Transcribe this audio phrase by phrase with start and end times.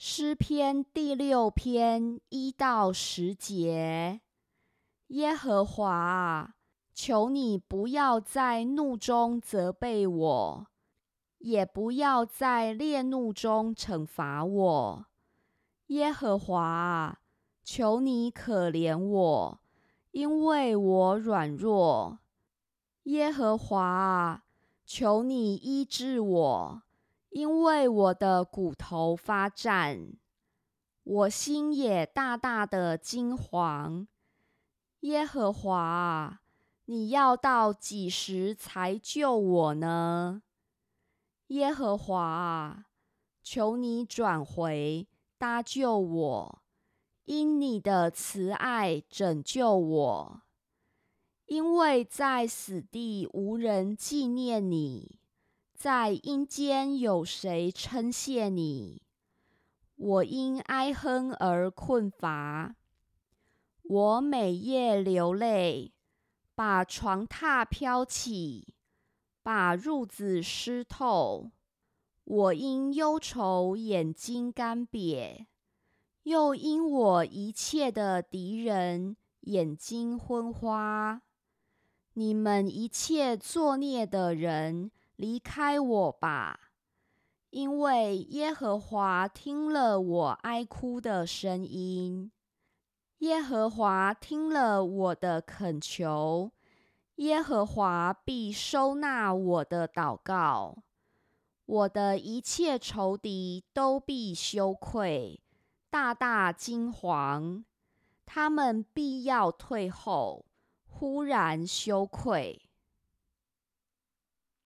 [0.00, 4.20] 诗篇第六篇一到十节：
[5.08, 6.54] 耶和华啊，
[6.94, 10.66] 求你不要在怒中责备我，
[11.38, 15.06] 也不要在烈怒中惩罚我。
[15.88, 17.18] 耶和华啊，
[17.64, 19.60] 求你可怜我，
[20.12, 22.20] 因为我软弱。
[23.02, 24.44] 耶和华啊，
[24.86, 26.82] 求你医治我。
[27.30, 30.14] 因为我的骨头发战，
[31.04, 34.06] 我心也大大的惊惶。
[35.00, 36.40] 耶和华啊，
[36.86, 40.42] 你要到几时才救我呢？
[41.48, 42.86] 耶和华啊，
[43.42, 45.06] 求你转回
[45.38, 46.62] 搭救我，
[47.26, 50.42] 因你的慈爱拯救我。
[51.46, 55.18] 因为在死地无人纪念你。
[55.78, 59.00] 在阴间有谁称谢你？
[59.94, 62.74] 我因哀哼而困乏，
[63.84, 65.92] 我每夜流泪，
[66.56, 68.74] 把床榻飘起，
[69.44, 71.52] 把褥子湿透。
[72.24, 75.46] 我因忧愁眼睛干瘪，
[76.24, 81.22] 又因我一切的敌人眼睛昏花。
[82.14, 84.90] 你们一切作孽的人。
[85.18, 86.70] 离开我吧，
[87.50, 92.30] 因为耶和华听了我哀哭的声音，
[93.18, 96.52] 耶和华听了我的恳求，
[97.16, 100.84] 耶和华必收纳我的祷告，
[101.66, 105.40] 我的一切仇敌都必羞愧，
[105.90, 107.64] 大大惊惶，
[108.24, 110.46] 他们必要退后，
[110.86, 112.67] 忽然羞愧。